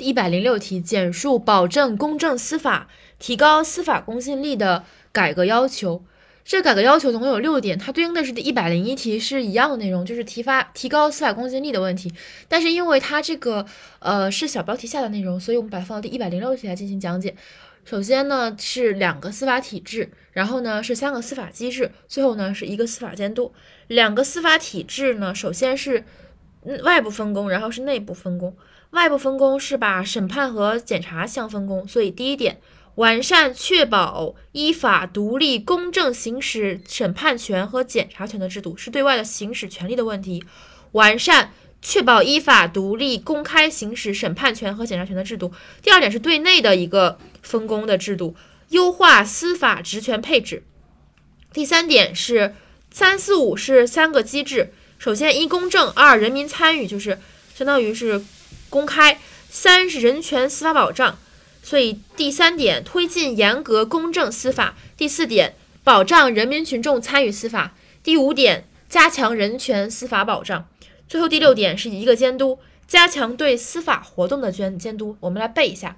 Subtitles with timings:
[0.00, 6.02] 第一百零六题，简述保证公正司法、提高司法公信力的改革要求。
[6.42, 12.10] 这改革要求总共有六点，它对应的是第一百零一题是一样的内容，就是提发提高司法公信力的问题。
[12.48, 13.66] 但是因为它这个
[13.98, 17.36] 呃是小标题下的内容，所以我们把它放到第一百零六题来进行讲解。
[17.84, 23.52] 首先呢是两个司法体制，然后呢是三个司法机制，最后呢是一个司法监督。
[23.88, 26.04] 两个司法体制呢，首先是
[26.82, 28.56] 外部分工，然后是内部分工。
[28.90, 32.60] 外部分工是把审判和检察相分工，所以第一点。
[32.96, 40.44] 完善确保依法独立公正行使审判权和检察权的制度，是对外的行使权利的问题。
[40.92, 45.52] 完善确保依法独立公开行使审判权和检察权的制度。
[45.80, 48.34] 第二点是对内的一个分工的制度，
[48.70, 50.64] 优化司法职权配置。
[51.52, 52.54] 第三点是
[52.90, 57.18] 三四五是三个机制，首先一公正，二人民参与，就是
[57.54, 58.22] 相当于是
[58.68, 59.16] 公开；
[59.48, 61.18] 三是人权司法保障。
[61.62, 70.64] 所以第三点，推进严格公正司法；第四点，保障人民群众参与司法；第五点，加强人权司法保障；
[71.08, 75.16] 最后第六点是一个监督，加强对司法活动的监监督。
[75.20, 75.96] 我们来背一下：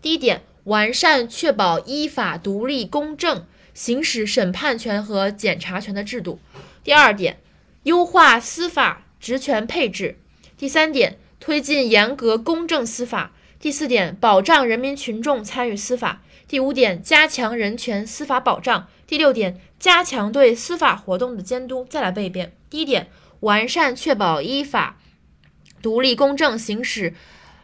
[0.00, 3.44] 第一点，完善确保依法独立公正
[3.74, 6.38] 行使审判权和检察权的制度；
[6.84, 7.38] 第二点，
[7.84, 10.16] 优化司法职权配置；
[10.58, 13.32] 第三点，推进严格公正司法。
[13.60, 21.86] 第四点，保障人民群众参与司法；第五点，加强人权司法保障；第六点，加强对司法活动的监督。
[21.88, 23.08] 再来背一遍：第一点，
[23.40, 24.98] 完善确保依法
[25.80, 27.14] 独立公正行使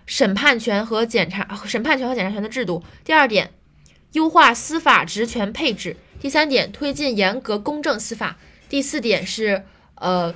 [0.06, 3.52] 审判权和检察审判权和检察权的制度；第二点，
[4.12, 8.36] 优化司法职权配置；第三点，推进严格公正司法；
[8.68, 9.66] 第四点是
[10.00, 10.34] 呃，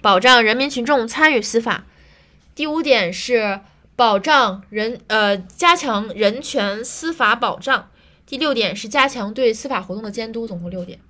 [0.00, 1.82] 保障人民群众参与司法；
[2.54, 3.60] 第五点是。
[3.98, 7.90] 保障人呃，加强人权司法保障。
[8.24, 11.00] 第六点是加强对司法活动的监督，总共六点。